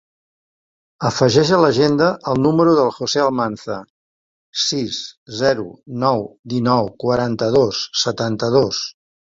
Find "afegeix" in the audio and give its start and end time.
1.09-1.51